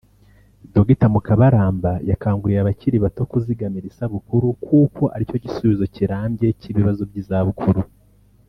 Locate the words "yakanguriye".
2.09-2.59